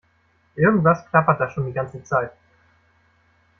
Irgendwas 0.55 1.05
klappert 1.11 1.39
da 1.39 1.47
schon 1.51 1.67
die 1.67 1.73
ganze 1.73 2.01
Zeit. 2.03 2.31